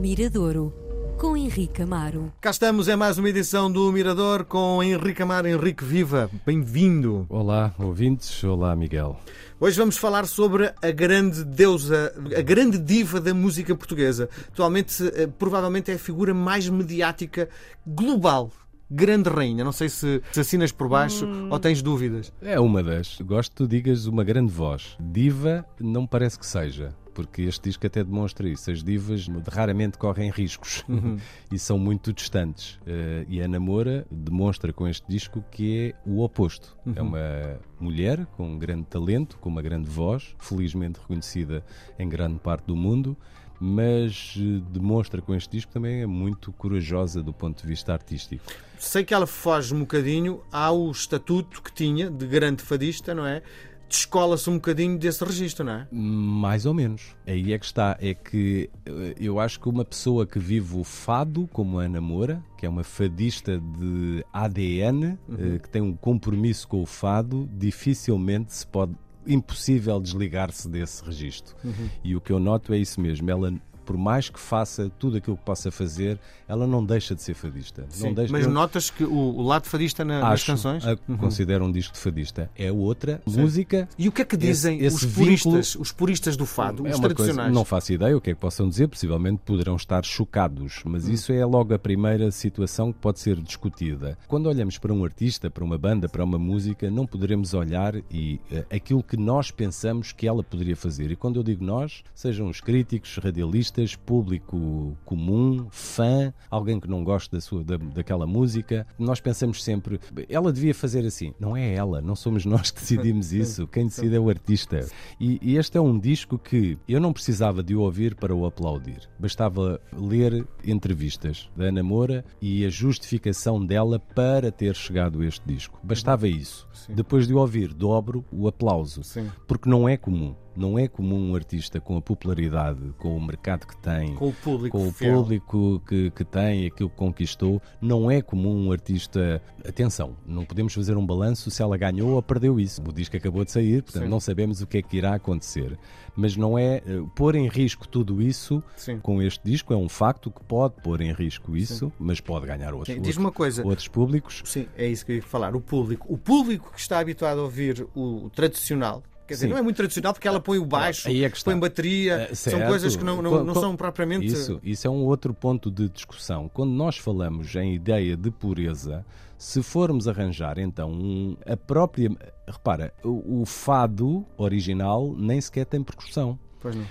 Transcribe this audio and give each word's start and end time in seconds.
Miradouro, 0.00 0.72
com 1.18 1.36
Henrique 1.36 1.82
Amaro. 1.82 2.32
Cá 2.40 2.48
estamos, 2.48 2.88
é 2.88 2.96
mais 2.96 3.18
uma 3.18 3.28
edição 3.28 3.70
do 3.70 3.92
Mirador 3.92 4.44
com 4.44 4.82
Henrique 4.82 5.20
Amaro. 5.20 5.46
Henrique, 5.46 5.84
viva, 5.84 6.30
bem-vindo. 6.46 7.26
Olá, 7.28 7.74
ouvintes. 7.78 8.42
Olá, 8.42 8.74
Miguel. 8.74 9.20
Hoje 9.60 9.76
vamos 9.76 9.98
falar 9.98 10.26
sobre 10.26 10.72
a 10.82 10.90
grande 10.90 11.44
deusa, 11.44 12.14
a 12.34 12.40
grande 12.40 12.78
diva 12.78 13.20
da 13.20 13.34
música 13.34 13.74
portuguesa. 13.76 14.30
Atualmente, 14.48 15.06
eh, 15.14 15.26
provavelmente 15.26 15.90
é 15.90 15.94
a 15.96 15.98
figura 15.98 16.32
mais 16.32 16.66
mediática 16.66 17.50
global. 17.86 18.50
Grande 18.90 19.28
rainha. 19.28 19.62
Não 19.62 19.70
sei 19.70 19.90
se, 19.90 20.22
se 20.32 20.40
assinas 20.40 20.72
por 20.72 20.88
baixo 20.88 21.28
ou 21.50 21.60
tens 21.60 21.82
dúvidas. 21.82 22.32
É 22.40 22.58
uma 22.58 22.82
das. 22.82 23.20
Gosto 23.20 23.50
que 23.50 23.56
tu 23.56 23.68
digas 23.68 24.06
uma 24.06 24.24
grande 24.24 24.50
voz. 24.50 24.96
Diva 24.98 25.62
não 25.78 26.06
parece 26.06 26.38
que 26.38 26.46
seja. 26.46 26.94
Porque 27.20 27.42
este 27.42 27.68
disco 27.68 27.86
até 27.86 28.02
demonstra 28.02 28.48
isso. 28.48 28.70
As 28.70 28.82
divas 28.82 29.28
raramente 29.46 29.98
correm 29.98 30.30
riscos 30.30 30.82
e 31.52 31.58
são 31.58 31.78
muito 31.78 32.14
distantes. 32.14 32.76
Uh, 32.76 33.26
e 33.28 33.42
a 33.42 33.46
Namora 33.46 34.06
demonstra 34.10 34.72
com 34.72 34.88
este 34.88 35.06
disco 35.06 35.44
que 35.50 35.94
é 35.94 36.08
o 36.08 36.22
oposto. 36.22 36.74
É 36.96 37.02
uma 37.02 37.60
mulher 37.78 38.24
com 38.36 38.54
um 38.54 38.58
grande 38.58 38.84
talento, 38.84 39.36
com 39.36 39.50
uma 39.50 39.60
grande 39.60 39.86
voz, 39.86 40.34
felizmente 40.38 40.98
reconhecida 40.98 41.62
em 41.98 42.08
grande 42.08 42.38
parte 42.38 42.64
do 42.64 42.74
mundo, 42.74 43.14
mas 43.60 44.34
uh, 44.36 44.60
demonstra 44.70 45.20
com 45.20 45.34
este 45.34 45.50
disco 45.50 45.70
também 45.70 46.00
é 46.00 46.06
muito 46.06 46.50
corajosa 46.52 47.22
do 47.22 47.34
ponto 47.34 47.60
de 47.60 47.68
vista 47.68 47.92
artístico. 47.92 48.44
Sei 48.78 49.04
que 49.04 49.12
ela 49.12 49.26
foge 49.26 49.74
um 49.74 49.80
bocadinho 49.80 50.42
ao 50.50 50.90
estatuto 50.90 51.60
que 51.60 51.70
tinha 51.70 52.10
de 52.10 52.26
grande 52.26 52.62
fadista, 52.62 53.14
não 53.14 53.26
é? 53.26 53.42
Descola-se 53.90 54.48
um 54.48 54.54
bocadinho 54.54 54.96
desse 54.96 55.22
registro, 55.24 55.64
não 55.64 55.72
é? 55.72 55.88
Mais 55.90 56.64
ou 56.64 56.72
menos. 56.72 57.14
Aí 57.26 57.52
é 57.52 57.58
que 57.58 57.64
está. 57.66 57.98
É 58.00 58.14
que 58.14 58.70
eh, 58.86 59.14
eu 59.18 59.40
acho 59.40 59.58
que 59.58 59.68
uma 59.68 59.84
pessoa 59.84 60.24
que 60.24 60.38
vive 60.38 60.76
o 60.76 60.84
fado, 60.84 61.48
como 61.52 61.80
a 61.80 61.84
Ana 61.84 62.00
Moura, 62.00 62.42
que 62.56 62.64
é 62.64 62.68
uma 62.68 62.84
fadista 62.84 63.58
de 63.58 64.24
ADN, 64.32 65.18
uhum. 65.28 65.58
que 65.58 65.68
tem 65.68 65.82
um 65.82 65.94
compromisso 65.94 66.68
com 66.68 66.80
o 66.80 66.86
fado, 66.86 67.48
dificilmente 67.52 68.54
se 68.54 68.66
pode 68.66 68.94
impossível 69.26 70.00
desligar-se 70.00 70.68
desse 70.68 71.04
registro. 71.04 71.56
Uhum. 71.62 71.90
E 72.02 72.16
o 72.16 72.20
que 72.20 72.32
eu 72.32 72.38
noto 72.38 72.72
é 72.72 72.78
isso 72.78 73.00
mesmo. 73.00 73.28
Ela 73.30 73.52
por 73.90 73.98
mais 73.98 74.28
que 74.28 74.38
faça 74.38 74.88
tudo 75.00 75.16
aquilo 75.16 75.36
que 75.36 75.42
possa 75.42 75.68
fazer, 75.68 76.16
ela 76.46 76.64
não 76.64 76.84
deixa 76.84 77.12
de 77.12 77.24
ser 77.24 77.34
fadista. 77.34 77.86
Sim, 77.88 78.14
mas 78.30 78.46
notas 78.46 78.88
que 78.88 79.02
o, 79.02 79.12
o 79.12 79.42
lado 79.42 79.66
fadista 79.66 80.04
na, 80.04 80.20
nas 80.20 80.44
canções? 80.44 80.86
A, 80.86 80.96
uhum. 81.08 81.16
Considero 81.16 81.64
um 81.64 81.72
disco 81.72 81.94
de 81.94 81.98
fadista. 81.98 82.48
É 82.56 82.70
outra 82.70 83.20
Sim. 83.26 83.40
música. 83.40 83.88
E 83.98 84.06
o 84.06 84.12
que 84.12 84.22
é 84.22 84.24
que 84.24 84.36
dizem 84.36 84.76
esse, 84.76 84.94
esse 84.94 85.06
os, 85.06 85.12
puristas, 85.12 85.74
os 85.74 85.90
puristas 85.90 86.36
do 86.36 86.46
fado, 86.46 86.86
é 86.86 86.92
os 86.92 87.00
tradicionais? 87.00 87.36
Coisa, 87.36 87.50
não 87.50 87.64
faço 87.64 87.92
ideia 87.92 88.16
o 88.16 88.20
que 88.20 88.30
é 88.30 88.34
que 88.34 88.38
possam 88.38 88.68
dizer, 88.68 88.86
possivelmente 88.86 89.40
poderão 89.44 89.74
estar 89.74 90.04
chocados, 90.04 90.82
mas 90.84 91.06
uhum. 91.08 91.12
isso 91.12 91.32
é 91.32 91.44
logo 91.44 91.74
a 91.74 91.78
primeira 91.78 92.30
situação 92.30 92.92
que 92.92 93.00
pode 93.00 93.18
ser 93.18 93.40
discutida. 93.40 94.16
Quando 94.28 94.46
olhamos 94.46 94.78
para 94.78 94.92
um 94.92 95.04
artista, 95.04 95.50
para 95.50 95.64
uma 95.64 95.76
banda, 95.76 96.08
para 96.08 96.22
uma 96.22 96.38
música, 96.38 96.88
não 96.88 97.08
poderemos 97.08 97.54
olhar 97.54 97.96
e 98.08 98.40
uh, 98.52 98.64
aquilo 98.72 99.02
que 99.02 99.16
nós 99.16 99.50
pensamos 99.50 100.12
que 100.12 100.28
ela 100.28 100.44
poderia 100.44 100.76
fazer. 100.76 101.10
E 101.10 101.16
quando 101.16 101.40
eu 101.40 101.42
digo 101.42 101.64
nós, 101.64 102.04
sejam 102.14 102.48
os 102.48 102.60
críticos, 102.60 103.16
radialistas, 103.16 103.79
público 103.96 104.96
comum, 105.04 105.66
fã, 105.70 106.32
alguém 106.50 106.78
que 106.80 106.88
não 106.88 107.04
gosta 107.04 107.36
da 107.36 107.40
sua, 107.40 107.64
da, 107.64 107.76
daquela 107.76 108.26
música. 108.26 108.86
Nós 108.98 109.20
pensamos 109.20 109.62
sempre, 109.62 110.00
ela 110.28 110.52
devia 110.52 110.74
fazer 110.74 111.06
assim. 111.06 111.32
Não 111.38 111.56
é 111.56 111.74
ela, 111.74 112.00
não 112.00 112.16
somos 112.16 112.44
nós 112.44 112.70
que 112.70 112.80
decidimos 112.80 113.32
isso. 113.34 113.66
Quem 113.66 113.86
decide 113.86 114.14
é 114.14 114.20
o 114.20 114.28
artista. 114.28 114.86
E, 115.18 115.38
e 115.42 115.56
este 115.56 115.78
é 115.78 115.80
um 115.80 115.98
disco 115.98 116.38
que 116.38 116.78
eu 116.88 117.00
não 117.00 117.12
precisava 117.12 117.62
de 117.62 117.74
o 117.74 117.80
ouvir 117.80 118.14
para 118.14 118.34
o 118.34 118.46
aplaudir. 118.46 119.08
Bastava 119.18 119.80
ler 119.92 120.46
entrevistas 120.64 121.50
da 121.56 121.66
Ana 121.66 121.82
Moura 121.82 122.24
e 122.40 122.64
a 122.64 122.68
justificação 122.68 123.64
dela 123.64 123.98
para 123.98 124.50
ter 124.50 124.74
chegado 124.74 125.20
a 125.20 125.26
este 125.26 125.46
disco. 125.46 125.78
Bastava 125.82 126.28
isso. 126.28 126.68
Sim. 126.72 126.94
Depois 126.94 127.26
de 127.26 127.34
o 127.34 127.38
ouvir, 127.38 127.72
dobro 127.72 128.24
o 128.30 128.48
aplauso. 128.48 129.02
Sim. 129.04 129.30
Porque 129.46 129.68
não 129.68 129.88
é 129.88 129.96
comum. 129.96 130.34
Não 130.56 130.78
é 130.78 130.88
comum 130.88 131.30
um 131.30 131.34
artista 131.34 131.80
com 131.80 131.96
a 131.96 132.02
popularidade, 132.02 132.80
com 132.98 133.16
o 133.16 133.20
mercado 133.20 133.66
que 133.66 133.76
tem, 133.76 134.14
com 134.14 134.28
o 134.28 134.32
público, 134.32 134.76
com 134.76 134.88
o 134.88 134.92
público 134.92 135.82
que, 135.86 136.10
que 136.10 136.24
tem, 136.24 136.66
aquilo 136.66 136.90
que 136.90 136.96
conquistou, 136.96 137.62
não 137.80 138.10
é 138.10 138.20
comum 138.20 138.66
um 138.66 138.72
artista. 138.72 139.42
Atenção, 139.66 140.16
não 140.26 140.44
podemos 140.44 140.72
fazer 140.72 140.96
um 140.96 141.04
balanço 141.04 141.50
se 141.50 141.62
ela 141.62 141.76
ganhou 141.76 142.10
ou 142.10 142.22
perdeu 142.22 142.58
isso. 142.58 142.82
O 142.86 142.92
disco 142.92 143.16
acabou 143.16 143.44
de 143.44 143.52
sair, 143.52 143.82
portanto 143.82 144.04
Sim. 144.04 144.08
não 144.08 144.20
sabemos 144.20 144.60
o 144.60 144.66
que 144.66 144.78
é 144.78 144.82
que 144.82 144.96
irá 144.96 145.14
acontecer. 145.14 145.78
Mas 146.16 146.36
não 146.36 146.58
é 146.58 146.82
uh, 146.86 147.06
pôr 147.14 147.34
em 147.34 147.48
risco 147.48 147.86
tudo 147.86 148.20
isso 148.20 148.62
Sim. 148.76 148.98
com 148.98 149.22
este 149.22 149.40
disco, 149.44 149.72
é 149.72 149.76
um 149.76 149.88
facto 149.88 150.30
que 150.30 150.42
pode 150.44 150.74
pôr 150.82 151.00
em 151.00 151.12
risco 151.12 151.56
isso, 151.56 151.86
Sim. 151.86 151.92
mas 151.98 152.20
pode 152.20 152.46
ganhar 152.46 152.74
outros, 152.74 153.00
Diz 153.00 153.16
uma 153.16 153.32
coisa, 153.32 153.64
outros 153.64 153.88
públicos. 153.88 154.42
Sim, 154.44 154.66
é 154.76 154.86
isso 154.86 155.04
que 155.06 155.12
eu 155.12 155.16
ia 155.16 155.22
falar. 155.22 155.54
O 155.54 155.60
público, 155.60 156.06
o 156.12 156.18
público 156.18 156.72
que 156.72 156.80
está 156.80 156.98
habituado 156.98 157.38
a 157.38 157.42
ouvir 157.42 157.86
o 157.94 158.30
tradicional 158.30 159.02
Quer 159.30 159.34
dizer, 159.34 159.46
Sim. 159.46 159.52
não 159.52 159.58
é 159.58 159.62
muito 159.62 159.76
tradicional 159.76 160.12
porque 160.12 160.26
ela 160.26 160.40
põe 160.40 160.58
o 160.58 160.66
baixo, 160.66 161.08
é 161.08 161.30
põe 161.44 161.56
bateria, 161.56 162.28
uh, 162.32 162.34
são 162.34 162.60
coisas 162.62 162.96
que 162.96 163.04
não, 163.04 163.22
não, 163.22 163.44
não 163.44 163.54
são 163.54 163.76
propriamente. 163.76 164.26
Isso, 164.26 164.58
isso 164.60 164.88
é 164.88 164.90
um 164.90 165.04
outro 165.04 165.32
ponto 165.32 165.70
de 165.70 165.88
discussão. 165.88 166.50
Quando 166.52 166.72
nós 166.72 166.98
falamos 166.98 167.54
em 167.54 167.72
ideia 167.72 168.16
de 168.16 168.28
pureza, 168.28 169.06
se 169.38 169.62
formos 169.62 170.08
arranjar 170.08 170.58
então 170.58 170.90
um, 170.90 171.36
a 171.46 171.56
própria. 171.56 172.10
Repara, 172.44 172.92
o, 173.04 173.42
o 173.42 173.46
fado 173.46 174.26
original 174.36 175.14
nem 175.16 175.40
sequer 175.40 175.64
tem 175.64 175.80
percussão. 175.80 176.36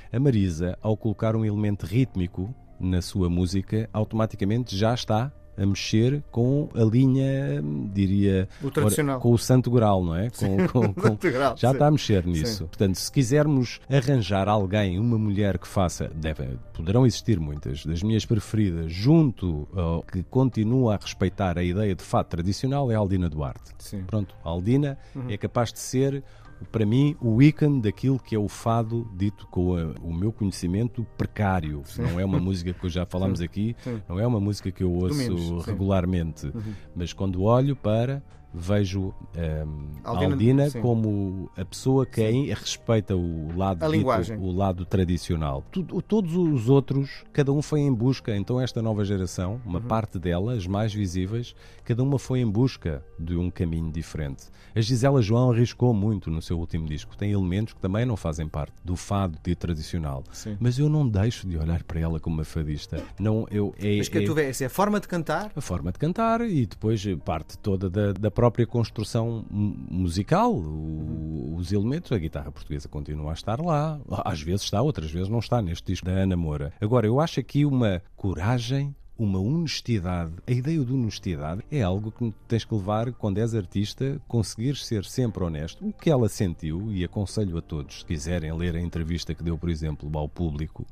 A 0.09 0.17
Marisa, 0.17 0.77
ao 0.81 0.95
colocar 0.95 1.35
um 1.35 1.43
elemento 1.43 1.85
rítmico 1.85 2.55
na 2.79 3.01
sua 3.01 3.29
música, 3.29 3.89
automaticamente 3.91 4.77
já 4.77 4.93
está 4.93 5.29
a 5.59 5.65
mexer 5.65 6.23
com 6.31 6.69
a 6.73 6.83
linha, 6.83 7.61
diria, 7.93 8.47
o 8.63 8.71
tradicional. 8.71 9.19
com 9.19 9.33
o 9.33 9.37
Santo 9.37 9.69
Grau, 9.69 10.03
não 10.03 10.15
é? 10.15 10.29
Com, 10.29 10.57
com, 10.67 10.93
com, 10.93 11.15
grau, 11.15 11.55
já 11.57 11.69
sim. 11.69 11.73
está 11.75 11.87
a 11.87 11.91
mexer 11.91 12.25
nisso. 12.25 12.59
Sim. 12.59 12.65
Portanto, 12.65 12.95
se 12.95 13.11
quisermos 13.11 13.79
arranjar 13.89 14.47
alguém, 14.47 14.97
uma 14.97 15.17
mulher 15.17 15.57
que 15.57 15.67
faça, 15.67 16.09
deve, 16.15 16.57
poderão 16.73 17.05
existir 17.05 17.39
muitas, 17.39 17.85
das 17.85 18.01
minhas 18.01 18.25
preferidas, 18.25 18.91
junto 18.91 19.67
ao 19.75 20.01
que 20.03 20.23
continua 20.23 20.95
a 20.95 20.97
respeitar 20.97 21.57
a 21.57 21.63
ideia 21.63 21.93
de 21.93 22.03
fato 22.03 22.29
tradicional, 22.29 22.91
é 22.91 22.95
a 22.95 22.99
Aldina 22.99 23.29
Duarte. 23.29 23.73
Sim. 23.77 24.03
Pronto, 24.03 24.33
a 24.43 24.49
Aldina 24.49 24.97
uhum. 25.15 25.29
é 25.29 25.37
capaz 25.37 25.73
de 25.73 25.79
ser 25.79 26.23
para 26.71 26.85
mim, 26.85 27.15
o 27.21 27.41
ícone 27.41 27.81
daquilo 27.81 28.19
que 28.19 28.35
é 28.35 28.39
o 28.39 28.47
fado 28.47 29.09
dito 29.15 29.47
com 29.47 29.75
a, 29.75 29.93
o 30.01 30.13
meu 30.13 30.31
conhecimento 30.31 31.05
precário. 31.17 31.81
Sim. 31.85 32.03
Não 32.03 32.19
é 32.19 32.25
uma 32.25 32.39
música 32.39 32.73
que 32.73 32.89
já 32.89 33.05
falámos 33.05 33.41
aqui, 33.41 33.75
sim. 33.79 34.01
não 34.07 34.19
é 34.19 34.27
uma 34.27 34.39
música 34.39 34.71
que 34.71 34.83
eu 34.83 34.91
ouço 34.91 35.59
regularmente, 35.59 36.47
uhum. 36.47 36.73
mas 36.95 37.13
quando 37.13 37.41
olho 37.43 37.75
para 37.75 38.21
vejo 38.53 39.07
um, 39.07 39.13
ehm, 39.35 40.01
Aldina, 40.03 40.33
Aldina 40.33 40.71
como 40.81 41.49
a 41.55 41.63
pessoa 41.63 42.05
que 42.05 42.21
é, 42.21 42.31
respeita 42.53 43.15
o 43.15 43.55
lado, 43.55 43.89
dito, 43.91 44.33
o 44.39 44.51
lado 44.51 44.85
tradicional. 44.85 45.63
Tudo, 45.71 46.01
todos 46.01 46.35
os 46.35 46.69
outros, 46.69 47.23
cada 47.31 47.51
um 47.51 47.61
foi 47.61 47.81
em 47.81 47.93
busca. 47.93 48.35
Então, 48.35 48.59
esta 48.59 48.81
nova 48.81 49.05
geração, 49.05 49.61
uma 49.65 49.79
uhum. 49.79 49.85
parte 49.85 50.17
dela, 50.17 50.53
as 50.53 50.65
mais 50.65 50.93
visíveis, 50.93 51.55
cada 51.83 52.03
uma 52.03 52.17
foi 52.17 52.39
em 52.39 52.49
busca 52.49 53.03
de 53.19 53.35
um 53.35 53.49
caminho 53.49 53.91
diferente. 53.91 54.45
A 54.75 54.81
Gisela 54.81 55.21
João 55.21 55.51
arriscou 55.51 55.93
muito 55.93 56.29
no 56.29 56.41
seu 56.41 56.57
último 56.59 56.87
disco. 56.87 57.17
Tem 57.17 57.31
elementos 57.31 57.73
que 57.73 57.79
também 57.79 58.05
não 58.05 58.15
fazem 58.15 58.47
parte 58.47 58.73
do 58.83 58.95
fado 58.95 59.37
de 59.43 59.55
tradicional. 59.55 60.23
Sim. 60.31 60.57
Mas 60.59 60.77
eu 60.77 60.89
não 60.89 61.07
deixo 61.07 61.47
de 61.47 61.57
olhar 61.57 61.83
para 61.83 61.99
ela 61.99 62.19
como 62.19 62.37
uma 62.37 62.45
fadista. 62.45 63.03
Não, 63.19 63.47
eu, 63.51 63.73
é, 63.79 63.97
Mas 63.97 64.09
que 64.09 64.19
é, 64.19 64.25
tu 64.25 64.33
vês, 64.33 64.61
é 64.61 64.65
a 64.65 64.69
forma 64.69 64.99
de 64.99 65.07
cantar? 65.07 65.51
A 65.55 65.61
forma 65.61 65.91
de 65.91 65.99
cantar 65.99 66.41
e 66.41 66.65
depois 66.65 67.03
parte 67.25 67.57
toda 67.57 67.89
da, 67.89 68.13
da 68.13 68.31
própria 68.39 68.65
construção 68.65 69.45
musical, 69.51 70.53
o, 70.53 71.55
os 71.57 71.73
elementos, 71.73 72.09
a 72.13 72.17
guitarra 72.17 72.49
portuguesa 72.49 72.87
continua 72.87 73.31
a 73.31 73.33
estar 73.33 73.59
lá. 73.59 73.99
Às 74.23 74.41
vezes 74.41 74.61
está, 74.61 74.81
outras 74.81 75.11
vezes 75.11 75.27
não 75.27 75.39
está 75.39 75.61
neste 75.61 75.87
disco 75.87 76.05
da 76.05 76.13
Ana 76.13 76.37
Moura. 76.37 76.71
Agora, 76.79 77.05
eu 77.05 77.19
acho 77.19 77.41
aqui 77.41 77.65
uma 77.65 78.01
coragem 78.15 78.95
uma 79.17 79.39
honestidade. 79.39 80.31
A 80.47 80.51
ideia 80.53 80.79
de 80.79 80.93
honestidade 80.93 81.61
é 81.69 81.81
algo 81.81 82.13
que 82.13 82.33
tens 82.47 82.63
que 82.63 82.73
levar 82.73 83.11
quando 83.11 83.39
és 83.39 83.53
artista, 83.53 84.21
conseguir 84.25 84.77
ser 84.77 85.03
sempre 85.03 85.43
honesto. 85.43 85.85
O 85.85 85.91
que 85.91 86.09
ela 86.09 86.29
sentiu, 86.29 86.89
e 86.93 87.03
aconselho 87.03 87.57
a 87.57 87.61
todos, 87.61 87.99
se 87.99 88.05
quiserem 88.05 88.53
ler 88.53 88.77
a 88.77 88.81
entrevista 88.81 89.35
que 89.35 89.43
deu, 89.43 89.57
por 89.57 89.69
exemplo, 89.69 90.09
ao 90.17 90.29
público, 90.29 90.87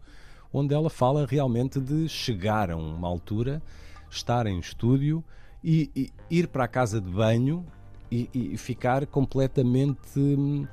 onde 0.52 0.74
ela 0.74 0.90
fala 0.90 1.26
realmente 1.26 1.80
de 1.80 2.10
chegar 2.10 2.70
a 2.70 2.76
uma 2.76 3.08
altura, 3.08 3.64
estar 4.12 4.46
em 4.46 4.60
estúdio 4.60 5.24
e, 5.68 5.92
e 5.94 6.14
ir 6.30 6.48
para 6.48 6.64
a 6.64 6.68
casa 6.68 7.02
de 7.02 7.12
banho 7.12 7.66
e, 8.10 8.30
e 8.34 8.58
ficar 8.58 9.06
completamente 9.06 10.18
hum, 10.18 10.66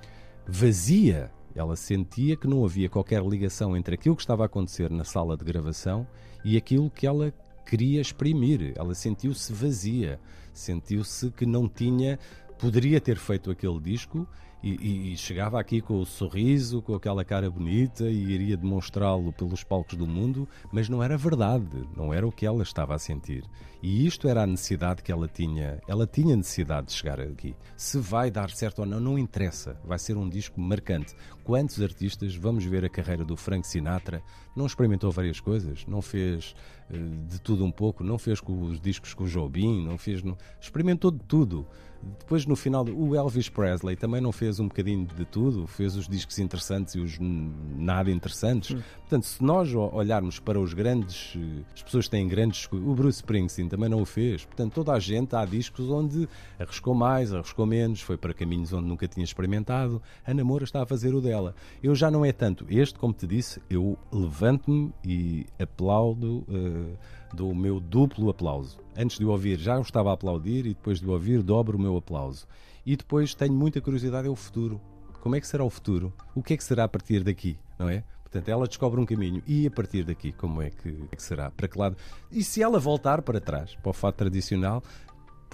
vazia. 0.47 1.33
Ela 1.53 1.75
sentia 1.75 2.37
que 2.37 2.47
não 2.47 2.65
havia 2.65 2.89
qualquer 2.89 3.21
ligação 3.21 3.77
entre 3.77 3.97
aquilo 3.97 4.15
que 4.15 4.23
estava 4.23 4.45
a 4.45 4.47
acontecer 4.47 4.89
na 4.91 5.03
sala 5.03 5.37
de 5.37 5.45
gravação 5.45 6.07
e 6.45 6.57
aquilo 6.57 6.89
que 6.89 7.09
ela 7.09 7.35
queria 7.67 8.01
exprimir. 8.01 8.73
Ela 8.77 8.95
sentiu-se 8.95 9.53
vazia, 9.53 10.21
sentiu-se 10.53 11.29
que 11.33 11.45
não 11.45 11.69
tinha, 11.69 12.17
poderia 12.57 13.01
ter 13.01 13.17
feito 13.17 13.51
aquele 13.51 13.81
disco 13.81 14.29
e, 14.65 15.13
e, 15.13 15.17
chegava 15.19 15.61
aqui 15.61 15.83
com 15.83 16.01
o 16.01 16.07
sorriso, 16.07 16.81
com 16.81 16.95
aquela 16.95 17.23
cara 17.23 17.51
bonita 17.51 18.05
e 18.05 18.33
iria 18.33 18.57
demonstrá-lo 18.57 19.31
pelos 19.31 19.63
palcos 19.63 19.95
do 19.95 20.07
mundo, 20.07 20.49
mas 20.73 20.89
não 20.89 21.03
era 21.03 21.19
verdade, 21.19 21.87
não 21.95 22.15
era 22.15 22.27
o 22.27 22.33
que 22.33 22.47
ela 22.47 22.63
estava 22.63 22.95
a 22.95 22.99
sentir. 22.99 23.45
E 23.83 24.07
isto 24.07 24.27
era 24.27 24.45
a 24.45 24.47
necessidade 24.47 25.03
que 25.03 25.13
ela 25.13 25.29
tinha. 25.29 25.79
Ela 25.87 26.07
tinha 26.07 26.35
necessidade 26.35 26.87
de 26.87 26.95
chegar 26.95 27.21
aqui. 27.21 27.55
Se 27.77 27.99
vai 27.99 28.31
dar 28.31 28.49
certo 28.49 28.79
ou 28.79 28.87
não, 28.87 28.99
não 28.99 29.19
interessa. 29.19 29.79
Vai 29.85 29.99
ser 29.99 30.17
um 30.17 30.27
disco 30.27 30.59
marcante. 30.59 31.15
Quantos 31.45 31.83
artistas, 31.83 32.35
vamos 32.35 32.65
ver 32.65 32.83
a 32.87 32.89
carreira 32.89 33.27
do 33.27 33.37
Frank 33.37 33.67
Sinatra, 33.67 34.23
não 34.57 34.65
experimentou 34.65 35.13
várias 35.13 35.39
coisas, 35.39 35.85
não 35.87 36.01
fez 36.01 36.55
uh, 36.89 37.27
de 37.27 37.39
tudo 37.39 37.63
um 37.63 37.71
pouco, 37.71 38.03
não 38.03 38.17
fez 38.17 38.41
com 38.41 38.63
os 38.63 38.81
discos 38.81 39.13
com 39.13 39.25
o 39.25 39.29
Jobim, 39.29 39.85
não 39.87 39.99
fez. 39.99 40.23
Experimentou 40.59 41.11
de 41.11 41.21
tudo. 41.21 41.67
Depois, 42.19 42.47
no 42.47 42.57
final, 42.57 42.87
o 42.89 43.15
Elvis 43.15 43.51
Presley 43.51 43.97
também 43.97 44.21
não 44.21 44.33
fez 44.33 44.54
um 44.61 44.69
bocadinho 44.69 45.07
de 45.07 45.25
tudo, 45.25 45.67
fez 45.67 45.97
os 45.97 46.09
discos 46.09 46.39
interessantes 46.39 46.95
e 46.95 47.01
os 47.01 47.19
nada 47.19 48.11
interessantes. 48.11 48.77
Hum. 48.77 48.83
Portanto, 49.01 49.25
se 49.25 49.43
nós 49.43 49.75
olharmos 49.75 50.39
para 50.39 50.59
os 50.59 50.75
grandes, 50.75 51.37
as 51.75 51.83
pessoas 51.83 52.09
têm 52.09 52.27
grandes. 52.27 52.69
O 52.73 52.95
Bruce 52.95 53.19
Springsteen 53.19 53.69
também 53.69 53.89
não 53.89 54.03
o 54.03 54.05
fez. 54.05 54.45
Portanto, 54.45 54.73
toda 54.73 54.93
a 54.93 54.99
gente 54.99 55.35
há 55.37 55.45
discos 55.45 55.91
onde 55.91 56.29
arriscou 56.59 56.95
mais, 56.95 57.33
arriscou 57.33 57.67
menos, 57.67 58.01
foi 58.01 58.17
para 58.17 58.35
caminhos 58.35 58.73
onde 58.73 58.89
nunca 58.89 59.07
tinha 59.07 59.25
experimentado. 59.25 60.01
A 60.27 60.35
Namora 60.35 60.65
está 60.65 60.83
a 60.83 60.87
fazer 60.87 61.15
o 61.15 61.21
dela. 61.21 61.55
Eu 61.83 61.95
já 61.95 62.11
não 62.11 62.25
é 62.25 62.33
tanto. 62.33 62.67
Este, 62.69 62.99
como 62.99 63.13
te 63.13 63.27
disse, 63.27 63.61
eu 63.69 63.99
levanto-me 64.13 64.93
e 65.05 65.47
aplaudo. 65.59 66.45
Uh, 66.49 66.97
dou 67.35 67.51
o 67.51 67.55
meu 67.55 67.81
duplo 67.81 68.31
aplauso. 68.31 68.79
Antes 68.97 69.19
de 69.19 69.25
o 69.25 69.31
ouvir, 69.31 69.59
já 69.59 69.79
o 69.79 69.83
estava 69.83 70.11
a 70.11 70.15
aplaudir 70.15 70.67
e 70.67 70.75
depois 70.75 71.01
de 71.01 71.07
o 71.07 71.11
ouvir, 71.11 71.43
dobro 71.43 71.77
o 71.77 71.81
meu 71.81 71.97
aplauso. 71.97 72.47
E 72.87 72.97
depois 72.97 73.35
tenho 73.35 73.53
muita 73.53 73.81
curiosidade, 73.81 74.27
é 74.27 74.31
o 74.31 74.37
futuro. 74.37 74.81
Como 75.21 75.35
é 75.35 75.41
que 75.41 75.47
será 75.47 75.65
o 75.65 75.71
futuro? 75.71 76.13
O 76.35 76.43
que 76.43 76.55
é 76.55 76.57
que 76.57 76.65
será 76.65 76.85
a 76.85 76.89
partir 76.89 77.25
daqui, 77.25 77.59
não 77.79 77.89
é? 77.89 78.05
Portanto, 78.23 78.49
ela 78.49 78.67
descobre 78.67 79.01
um 79.01 79.07
caminho 79.07 79.43
e 79.47 79.67
a 79.67 79.71
partir 79.71 80.03
daqui, 80.03 80.33
como 80.33 80.61
é 80.61 80.69
que, 80.69 80.89
é 81.13 81.17
que 81.17 81.23
será? 81.23 81.51
Para 81.51 81.69
que 81.69 81.79
lado? 81.79 81.97
E 82.33 82.43
se 82.43 82.63
ela 82.63 82.81
voltar 82.81 83.23
para 83.23 83.41
trás, 83.41 83.77
para 83.77 83.91
o 83.91 83.93
fato 83.93 84.17
tradicional, 84.17 84.83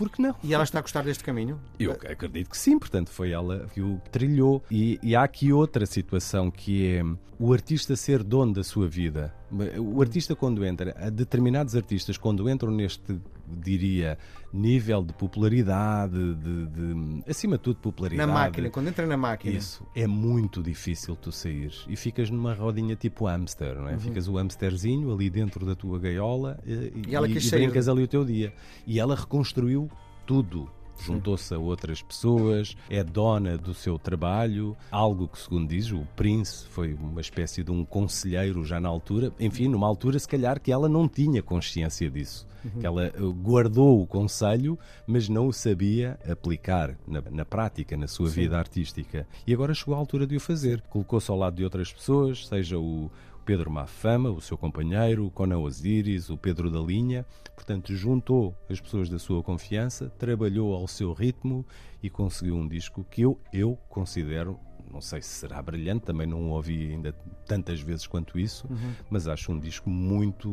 por 0.00 0.08
que 0.08 0.22
não? 0.22 0.34
E 0.42 0.54
ela 0.54 0.64
está 0.64 0.78
a 0.78 0.82
gostar 0.82 1.04
deste 1.04 1.22
caminho? 1.22 1.60
Eu 1.78 1.92
acredito 1.92 2.48
que 2.48 2.56
sim, 2.56 2.78
portanto, 2.78 3.10
foi 3.10 3.32
ela 3.32 3.68
que 3.74 3.82
o 3.82 4.00
trilhou. 4.10 4.64
E, 4.70 4.98
e 5.02 5.14
há 5.14 5.22
aqui 5.22 5.52
outra 5.52 5.84
situação 5.84 6.50
que 6.50 6.86
é 6.86 7.02
o 7.38 7.52
artista 7.52 7.94
ser 7.94 8.22
dono 8.22 8.54
da 8.54 8.64
sua 8.64 8.88
vida. 8.88 9.34
O 9.78 10.00
artista, 10.00 10.34
quando 10.34 10.64
entra, 10.64 11.10
determinados 11.10 11.76
artistas, 11.76 12.16
quando 12.16 12.48
entram 12.48 12.72
neste, 12.72 13.20
diria, 13.56 14.18
nível 14.52 15.02
de 15.02 15.12
popularidade, 15.12 16.34
de, 16.34 16.66
de, 16.66 17.24
acima 17.28 17.56
de 17.56 17.62
tudo, 17.62 17.76
popularidade. 17.76 18.26
Na 18.26 18.32
máquina, 18.32 18.70
quando 18.70 18.88
entra 18.88 19.06
na 19.06 19.16
máquina. 19.16 19.56
Isso, 19.56 19.86
é 19.94 20.06
muito 20.06 20.62
difícil 20.62 21.16
tu 21.16 21.32
sair 21.32 21.72
e 21.88 21.96
ficas 21.96 22.30
numa 22.30 22.54
rodinha 22.54 22.96
tipo 22.96 23.26
hamster, 23.26 23.76
não 23.76 23.88
é? 23.88 23.92
Uhum. 23.92 24.00
Ficas 24.00 24.28
o 24.28 24.38
hamsterzinho 24.38 25.12
ali 25.12 25.30
dentro 25.30 25.64
da 25.66 25.74
tua 25.74 25.98
gaiola 25.98 26.58
e, 26.64 26.72
e, 26.72 27.02
e, 27.08 27.46
e 27.46 27.50
brincas 27.50 27.88
ali 27.88 28.02
o 28.02 28.08
teu 28.08 28.24
dia. 28.24 28.52
E 28.86 28.98
ela 28.98 29.14
reconstruiu 29.14 29.90
tudo 30.26 30.70
juntou-se 31.04 31.52
a 31.54 31.58
outras 31.58 32.02
pessoas, 32.02 32.76
é 32.88 33.02
dona 33.02 33.56
do 33.56 33.74
seu 33.74 33.98
trabalho, 33.98 34.76
algo 34.90 35.28
que, 35.28 35.38
segundo 35.38 35.68
diz, 35.68 35.90
o 35.90 36.06
Prince 36.16 36.66
foi 36.68 36.94
uma 36.94 37.20
espécie 37.20 37.62
de 37.62 37.70
um 37.70 37.84
conselheiro 37.84 38.64
já 38.64 38.80
na 38.80 38.88
altura, 38.88 39.32
enfim, 39.38 39.68
numa 39.68 39.86
altura 39.86 40.18
se 40.18 40.28
calhar 40.28 40.60
que 40.60 40.72
ela 40.72 40.88
não 40.88 41.08
tinha 41.08 41.42
consciência 41.42 42.10
disso. 42.10 42.46
Uhum. 42.64 42.80
Que 42.80 42.86
ela 42.86 43.06
eh, 43.06 43.12
guardou 43.42 44.02
o 44.02 44.06
conselho, 44.06 44.78
mas 45.06 45.28
não 45.28 45.48
o 45.48 45.52
sabia 45.52 46.18
aplicar 46.30 46.94
na, 47.06 47.22
na 47.30 47.44
prática, 47.44 47.96
na 47.96 48.06
sua 48.06 48.28
Sim. 48.28 48.42
vida 48.42 48.58
artística. 48.58 49.26
E 49.46 49.54
agora 49.54 49.72
chegou 49.72 49.94
a 49.94 49.98
altura 49.98 50.26
de 50.26 50.36
o 50.36 50.40
fazer. 50.40 50.82
Colocou-se 50.90 51.30
ao 51.30 51.38
lado 51.38 51.56
de 51.56 51.64
outras 51.64 51.90
pessoas, 51.90 52.46
seja 52.46 52.78
o, 52.78 53.10
Pedro 53.44 53.70
Mafama, 53.70 54.30
o 54.30 54.40
seu 54.40 54.56
companheiro, 54.56 55.26
o 55.26 55.30
Conan 55.30 55.58
Osiris, 55.58 56.30
o 56.30 56.36
Pedro 56.36 56.70
da 56.70 56.80
Linha. 56.80 57.24
Portanto, 57.54 57.94
juntou 57.94 58.56
as 58.68 58.80
pessoas 58.80 59.08
da 59.08 59.18
sua 59.18 59.42
confiança, 59.42 60.10
trabalhou 60.18 60.74
ao 60.74 60.86
seu 60.86 61.12
ritmo 61.12 61.66
e 62.02 62.08
conseguiu 62.08 62.56
um 62.56 62.66
disco 62.66 63.04
que 63.10 63.22
eu, 63.22 63.38
eu 63.52 63.76
considero 63.88 64.58
não 64.92 65.00
sei 65.00 65.22
se 65.22 65.28
será 65.28 65.62
brilhante, 65.62 66.04
também 66.04 66.26
não 66.26 66.48
o 66.48 66.50
ouvi 66.50 66.90
ainda 66.90 67.14
tantas 67.46 67.80
vezes 67.80 68.06
quanto 68.06 68.38
isso, 68.38 68.66
uhum. 68.68 68.92
mas 69.08 69.28
acho 69.28 69.52
um 69.52 69.58
disco 69.58 69.88
muito, 69.88 70.48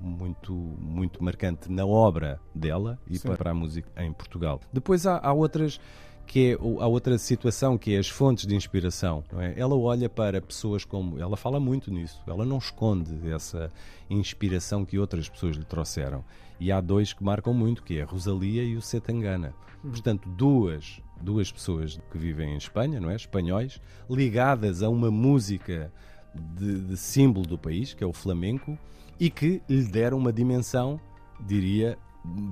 muito, 0.00 0.52
muito 0.52 1.22
marcante 1.22 1.70
na 1.70 1.84
obra 1.84 2.40
dela 2.54 2.98
e 3.06 3.18
Sim. 3.18 3.34
para 3.36 3.50
a 3.50 3.54
música 3.54 3.90
em 4.02 4.12
Portugal. 4.12 4.60
Depois 4.72 5.06
há, 5.06 5.18
há 5.18 5.32
outras 5.32 5.78
que 6.26 6.52
é 6.52 6.54
a 6.54 6.86
outra 6.86 7.18
situação, 7.18 7.76
que 7.76 7.94
é 7.94 7.98
as 7.98 8.08
fontes 8.08 8.46
de 8.46 8.54
inspiração. 8.54 9.22
É? 9.38 9.54
Ela 9.56 9.74
olha 9.74 10.08
para 10.08 10.40
pessoas 10.40 10.84
como. 10.84 11.20
Ela 11.20 11.36
fala 11.36 11.60
muito 11.60 11.90
nisso, 11.90 12.22
ela 12.26 12.44
não 12.44 12.58
esconde 12.58 13.30
essa 13.30 13.70
inspiração 14.08 14.84
que 14.84 14.98
outras 14.98 15.28
pessoas 15.28 15.56
lhe 15.56 15.64
trouxeram. 15.64 16.24
E 16.58 16.70
há 16.70 16.80
dois 16.80 17.12
que 17.12 17.24
marcam 17.24 17.52
muito, 17.52 17.82
que 17.82 17.98
é 17.98 18.02
a 18.02 18.06
Rosalia 18.06 18.62
e 18.62 18.76
o 18.76 18.82
Setangana. 18.82 19.54
Uhum. 19.82 19.90
Portanto, 19.90 20.28
duas, 20.28 21.02
duas 21.20 21.50
pessoas 21.50 22.00
que 22.10 22.18
vivem 22.18 22.54
em 22.54 22.56
Espanha, 22.56 23.00
não 23.00 23.10
é? 23.10 23.16
Espanhóis, 23.16 23.80
ligadas 24.08 24.82
a 24.82 24.88
uma 24.88 25.10
música 25.10 25.92
de, 26.34 26.80
de 26.80 26.96
símbolo 26.96 27.46
do 27.46 27.58
país, 27.58 27.94
que 27.94 28.04
é 28.04 28.06
o 28.06 28.12
flamenco, 28.12 28.78
e 29.18 29.28
que 29.28 29.60
lhe 29.68 29.84
deram 29.84 30.18
uma 30.18 30.32
dimensão, 30.32 31.00
diria, 31.40 31.98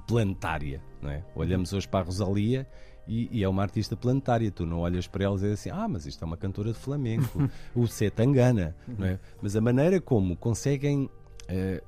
planetária. 0.06 0.82
Não 1.00 1.10
é? 1.10 1.24
Olhamos 1.34 1.72
hoje 1.72 1.88
para 1.88 2.00
a 2.00 2.04
Rosalia 2.04 2.66
e, 3.10 3.28
e, 3.32 3.42
é 3.42 3.48
uma 3.48 3.62
artista 3.62 3.96
planetária. 3.96 4.52
Tu 4.52 4.64
não 4.64 4.78
olhas 4.78 5.08
para 5.08 5.24
ela 5.24 5.34
e 5.34 5.40
dizes 5.40 5.54
assim: 5.54 5.70
ah, 5.70 5.88
mas 5.88 6.06
isto 6.06 6.22
é 6.22 6.26
uma 6.26 6.36
cantora 6.36 6.72
de 6.72 6.78
flamenco, 6.78 7.50
o 7.74 7.88
Setangana. 7.88 8.76
Não 8.86 9.04
é? 9.04 9.18
Mas 9.42 9.56
a 9.56 9.60
maneira 9.60 10.00
como 10.00 10.36
conseguem 10.36 11.06
uh, 11.06 11.84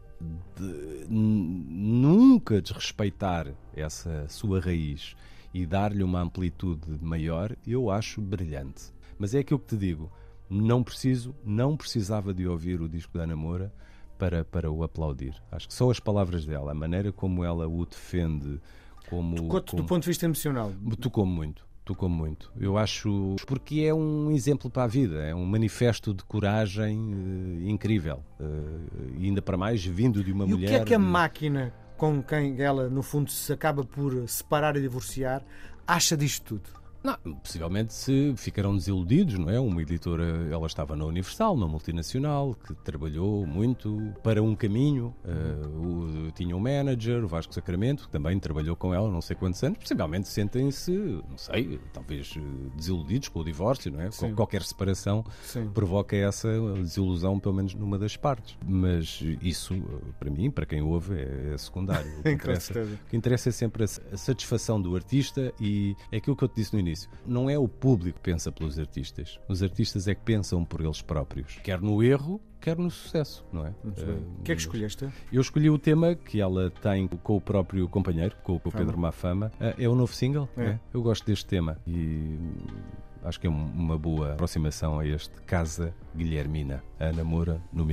de, 0.57 1.07
nunca 1.09 2.61
desrespeitar 2.61 3.55
essa 3.73 4.27
sua 4.29 4.59
raiz 4.59 5.15
e 5.55 5.65
dar-lhe 5.65 6.03
uma 6.03 6.21
amplitude 6.21 6.99
maior, 7.01 7.55
eu 7.65 7.89
acho 7.89 8.21
brilhante. 8.21 8.93
Mas 9.17 9.33
é 9.33 9.39
aquilo 9.39 9.61
que 9.61 9.69
te 9.69 9.77
digo: 9.77 10.11
não 10.51 10.83
preciso, 10.83 11.33
não 11.45 11.77
precisava 11.77 12.35
de 12.35 12.49
ouvir 12.49 12.81
o 12.81 12.89
disco 12.89 13.17
da 13.17 13.25
Namora 13.29 13.73
para, 14.19 14.45
para 14.45 14.73
o 14.73 14.83
aplaudir. 14.83 15.41
Acho 15.53 15.69
que 15.69 15.75
só 15.75 15.89
as 15.89 16.01
palavras 16.01 16.45
dela, 16.45 16.73
a 16.73 16.75
maneira 16.75 17.13
como 17.13 17.45
ela 17.45 17.69
o 17.69 17.87
defende, 17.87 18.61
como. 19.09 19.37
Tocou-te 19.37 19.77
do 19.77 19.85
ponto 19.85 20.03
de 20.03 20.09
vista 20.09 20.25
emocional? 20.25 20.73
Tocou 21.01 21.27
muito. 21.27 21.67
Tocou 21.85 22.09
muito. 22.09 22.53
Eu 22.59 22.79
acho. 22.79 23.37
Porque 23.47 23.81
é 23.81 23.93
um 23.93 24.31
exemplo 24.31 24.71
para 24.71 24.85
a 24.85 24.87
vida, 24.87 25.23
é 25.25 25.35
um 25.35 25.45
manifesto 25.45 26.15
de 26.15 26.23
coragem 26.25 26.97
uh, 26.97 27.69
incrível. 27.69 28.23
Uh, 28.39 29.21
ainda 29.21 29.43
para 29.43 29.57
mais 29.57 29.85
vindo 29.85 30.23
de 30.23 30.33
uma 30.33 30.45
e 30.45 30.49
mulher. 30.49 30.67
O 30.67 30.69
que 30.71 30.77
é 30.77 30.85
que 30.85 30.95
a 30.95 30.99
máquina 30.99 31.75
com 31.97 32.21
quem 32.21 32.61
ela, 32.61 32.89
no 32.89 33.01
fundo, 33.01 33.31
se 33.31 33.53
acaba 33.53 33.85
por 33.85 34.29
separar 34.29 34.77
e 34.77 34.81
divorciar, 34.81 35.41
acha 35.87 36.17
disto 36.17 36.59
tudo? 36.59 36.82
Não, 37.03 37.17
possivelmente 37.35 37.93
se 37.93 38.33
ficaram 38.37 38.77
desiludidos, 38.77 39.37
não 39.37 39.51
é? 39.51 39.59
Uma 39.59 39.83
editora, 39.83 40.47
ela 40.51 40.67
estava 40.67 40.95
na 40.95 41.05
Universal, 41.05 41.57
na 41.57 41.67
multinacional, 41.67 42.55
que 42.55 42.75
trabalhou 42.75 43.45
muito 43.45 44.15
para 44.23 44.41
um 44.41 44.55
caminho. 44.55 45.13
Uh, 45.25 46.29
o, 46.29 46.31
tinha 46.33 46.57
um 46.57 46.61
manager, 46.61 47.25
o 47.25 47.29
Vasco 47.29 47.53
Sacramento, 47.53 48.05
que 48.05 48.11
também 48.11 48.39
trabalhou 48.39 48.77
com 48.77 48.95
ela 48.95 49.11
não 49.11 49.21
sei 49.21 49.35
quantos 49.35 49.63
anos. 49.65 49.79
Possivelmente 49.79 50.29
sentem-se, 50.29 50.93
não 50.93 51.37
sei, 51.37 51.81
talvez 51.93 52.35
eh, 52.37 52.41
desiludidos 52.77 53.29
com 53.29 53.41
o 53.41 53.45
divórcio, 53.45 53.91
não 53.91 54.01
é? 54.01 54.11
Sim. 54.11 54.35
Qualquer 54.35 54.63
separação 54.63 55.25
Sim. 55.43 55.69
provoca 55.75 56.15
essa 56.15 56.49
desilusão, 56.77 57.41
pelo 57.41 57.55
menos 57.55 57.75
numa 57.75 57.99
das 57.99 58.17
partes. 58.17 58.57
Mas 58.65 59.21
isso, 59.41 59.75
para 60.21 60.31
mim, 60.31 60.51
para 60.51 60.67
quem 60.67 60.83
ouve, 60.83 61.17
é, 61.17 61.55
é 61.55 61.59
secundário. 61.59 62.11
O 62.21 62.23
que, 62.23 62.31
interessa, 62.31 62.81
o 62.81 63.11
que 63.11 63.17
interessa 63.17 63.49
é 63.49 63.53
sempre 63.53 63.85
a 63.85 64.17
satisfação 64.17 64.81
do 64.81 64.95
artista 64.95 65.53
e 65.61 65.97
é 66.13 66.19
aquilo 66.19 66.37
que 66.37 66.45
eu 66.45 66.49
te 66.49 66.57
disse 66.57 66.73
no 66.73 66.79
início 66.79 66.92
início. 66.93 67.11
Não 67.27 67.49
é 67.49 67.59
o 67.59 67.67
público 67.67 68.19
que 68.19 68.31
pensa 68.31 68.53
pelos 68.53 68.79
artistas. 68.79 69.41
Os 69.49 69.63
artistas 69.63 70.07
é 70.07 70.15
que 70.15 70.21
pensam 70.23 70.65
por 70.65 70.81
eles 70.81 71.03
próprios. 71.03 71.59
Quer 71.63 71.81
no 71.81 72.03
erro, 72.03 72.41
quer 72.61 72.77
no 72.77 72.91
sucesso, 72.91 73.45
não 73.53 73.67
é? 73.67 73.71
Uh, 73.71 74.41
o 74.41 74.43
que 74.43 74.53
é 74.53 74.55
que 74.55 74.61
escolheste? 74.61 75.09
Eu 75.33 75.41
escolhi 75.41 75.71
o 75.71 75.79
tema 75.79 76.15
que 76.15 76.41
ela 76.41 76.71
tem 76.71 77.09
com 77.09 77.37
o 77.37 77.41
próprio 77.41 77.89
companheiro, 77.89 78.37
com, 78.43 78.57
o 78.57 78.73
Pedro 78.73 78.99
Mafama. 78.99 79.51
Uh, 79.61 79.83
é 79.83 79.89
o 79.89 79.95
novo 79.95 80.15
single. 80.15 80.49
É. 80.57 80.63
é. 80.63 80.81
Eu 80.93 81.03
gosto 81.03 81.27
deste 81.27 81.47
tema 81.47 81.79
e 81.87 82.39
acho 83.25 83.41
que 83.41 83.47
é 83.47 83.51
uma 83.51 83.99
boa 83.99 84.33
aproximação 84.33 84.99
a 84.99 85.07
este 85.07 85.41
Casa 85.43 85.95
Guilhermina, 86.15 86.83
a 86.99 87.13
namora 87.13 87.63
no 87.73 87.85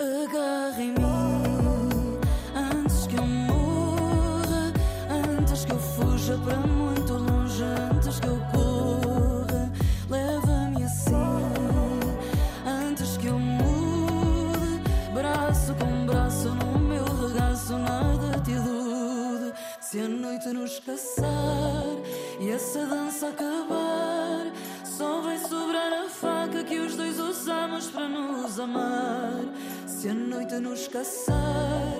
Agarra 0.00 0.80
em 0.80 0.92
mim 0.92 2.18
antes 2.56 3.06
que 3.06 3.16
eu 3.16 3.26
morra, 3.26 4.72
antes 5.38 5.66
que 5.66 5.72
eu 5.72 5.78
fuja 5.78 6.38
para 6.38 6.56
muito 6.56 7.12
longe, 7.12 7.62
antes 7.62 8.18
que 8.18 8.26
eu 8.26 8.40
corra. 8.50 9.70
Leva-me 10.08 10.84
assim, 10.84 11.12
antes 12.66 13.18
que 13.18 13.26
eu 13.26 13.38
mude, 13.38 14.80
braço 15.12 15.74
com 15.74 16.06
braço 16.06 16.48
no 16.48 16.78
meu 16.78 17.04
regaço, 17.04 17.76
nada 17.76 18.40
te 18.40 18.52
ilude. 18.52 19.52
Se 19.82 20.00
a 20.00 20.08
noite 20.08 20.48
nos 20.48 20.80
caçar 20.80 21.84
e 22.40 22.48
essa 22.48 22.86
dança 22.86 23.28
acabar, 23.28 24.50
só 24.82 25.20
vai 25.20 25.36
sobrar 25.40 25.92
a 25.92 26.08
faca 26.08 26.64
que 26.64 26.78
os 26.78 26.96
dois 26.96 27.20
usamos 27.20 27.90
para 27.90 28.08
nos 28.08 28.58
amar. 28.58 29.49
Se 30.00 30.08
a 30.08 30.14
noite 30.14 30.54
nos 30.54 30.88
caçar 30.88 31.92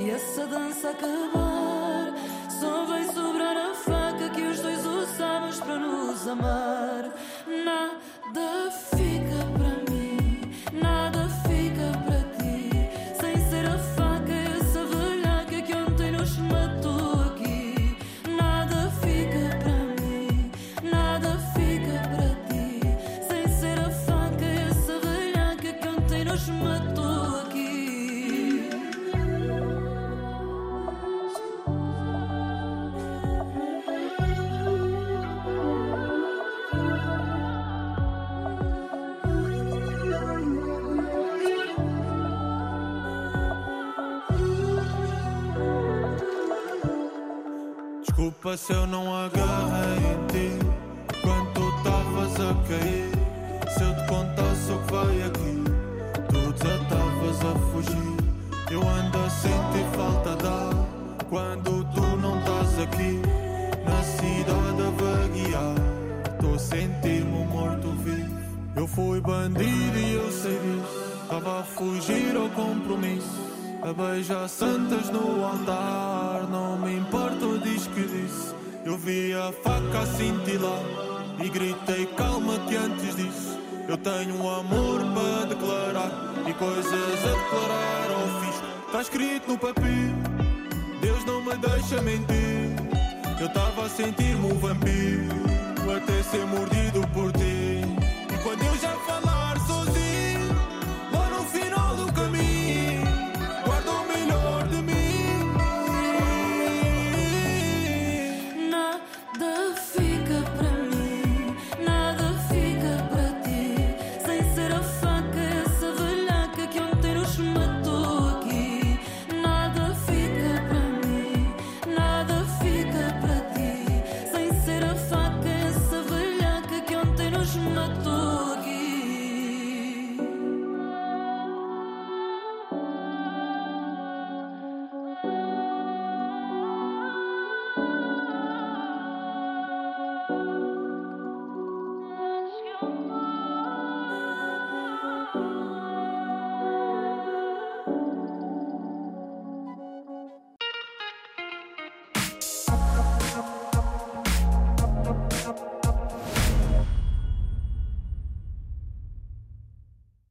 e 0.00 0.10
essa 0.10 0.44
dança 0.44 0.90
acabar, 0.90 2.12
só 2.50 2.84
vai 2.84 3.04
sobrar 3.04 3.56
a 3.56 3.72
faca 3.76 4.28
que 4.30 4.42
os 4.42 4.58
dois 4.58 4.84
usamos 4.84 5.60
para 5.60 5.78
nos 5.78 6.26
amar. 6.26 7.12
Nada 7.46 8.72
fica 8.72 8.93
Desculpa 48.34 48.56
se 48.56 48.72
eu 48.72 48.86
não 48.86 49.14
agarrei 49.14 49.98
em 50.12 50.26
ti. 50.26 50.58
Quando 51.22 51.52
tu 51.52 51.68
estavas 51.76 52.34
a 52.40 52.54
cair 52.68 53.10
Se 53.70 53.82
eu 53.82 53.94
te 53.94 54.06
contasse 54.08 54.72
o 54.72 54.78
que 54.78 54.92
vai 54.92 55.22
aqui 55.22 55.64
Tu 56.28 56.52
desatavas 56.52 57.40
a 57.40 57.54
fugir. 57.70 58.16
Eu 58.70 58.82
ando 58.82 59.18
a 59.18 59.30
sentir 59.30 59.86
falta 59.96 60.36
de 60.36 60.46
ar 60.46 61.26
Quando 61.28 61.84
tu 61.94 62.16
não 62.16 62.38
estás 62.40 62.78
aqui. 62.80 63.22
Na 63.84 64.02
cidade 64.02 64.82
a 64.82 64.90
vaguear 64.90 65.74
Estou 66.34 66.54
a 66.54 66.58
sentir-me 66.58 67.46
morto-vivo 67.46 68.36
Eu 68.74 68.88
fui 68.88 69.20
bandido 69.20 69.98
e 69.98 70.14
eu 70.14 70.32
sei 70.32 70.58
disso. 70.58 71.22
Estava 71.22 71.60
a 71.60 71.62
fugir 71.62 72.36
ao 72.36 72.48
compromisso 72.50 73.53
a 73.84 73.92
beijar 73.92 74.48
santas 74.48 75.10
no 75.10 75.44
altar 75.44 76.48
Não 76.50 76.78
me 76.78 76.96
importa 76.96 77.44
o 77.44 77.58
diz 77.58 77.86
que 77.86 78.00
disse. 78.00 78.54
Eu 78.84 78.96
vi 78.96 79.32
a 79.34 79.52
faca 79.62 80.00
a 80.00 80.06
cintilar 80.06 80.82
E 81.38 81.48
gritei 81.48 82.06
calma 82.16 82.58
que 82.60 82.76
antes 82.76 83.14
disso. 83.16 83.58
Eu 83.86 83.98
tenho 83.98 84.48
amor 84.48 85.00
para 85.12 85.46
declarar 85.46 86.10
E 86.48 86.54
coisas 86.54 86.92
a 86.92 87.42
declarar 87.42 88.10
ao 88.10 88.40
fisco. 88.40 88.66
Está 88.86 89.02
escrito 89.02 89.48
no 89.48 89.58
papel 89.58 89.84
Deus 91.00 91.24
não 91.26 91.42
me 91.42 91.54
deixa 91.56 92.00
mentir. 92.00 92.74
Eu 93.38 93.46
estava 93.46 93.84
a 93.84 93.88
sentir-me 93.90 94.46
um 94.46 94.58
vampiro 94.58 95.34
Até 95.94 96.22
ser 96.22 96.46
mordido 96.46 97.06
por 97.08 97.30
ti 97.32 97.73